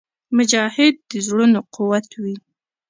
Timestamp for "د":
1.09-1.11